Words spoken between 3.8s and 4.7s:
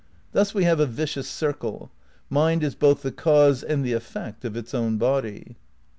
the effect of